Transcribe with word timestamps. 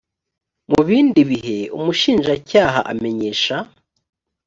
mu 0.71 0.81
bindi 0.87 1.21
bihe 1.29 1.59
umushinjacyaha 1.77 2.79
amenyesha 2.91 3.55